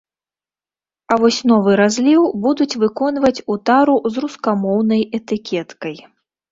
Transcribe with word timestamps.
А 1.11 1.17
вось 1.23 1.37
новы 1.51 1.75
разліў 1.81 2.21
будуць 2.47 2.69
выконваць 2.85 3.35
у 3.53 3.61
тару 3.71 3.95
з 4.17 4.27
рускамоўнай 4.27 5.01
этыкеткай. 5.21 5.95